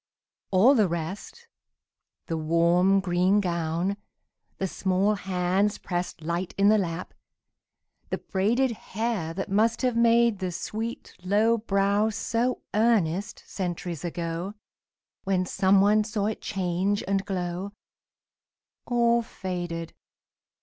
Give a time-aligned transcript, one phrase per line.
[0.49, 1.47] All the rest
[2.25, 3.97] The warm green gown,
[4.57, 7.13] the small hands pressed Light in the lap,
[8.09, 14.55] the braided hair That must have made the sweet low brow So earnest, centuries ago,
[15.23, 17.73] When some one saw it change and glow
[18.87, 19.93] All faded!